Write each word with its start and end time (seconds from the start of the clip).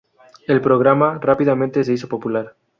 El 0.47 0.61
programa 0.61 1.19
rápidamente 1.19 1.83
se 1.83 1.93
hizo 1.93 2.09
popular. 2.09 2.55